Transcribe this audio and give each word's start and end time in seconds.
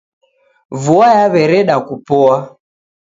Vua 0.83 1.07
yawereda 1.17 1.75
kupoa. 1.87 2.37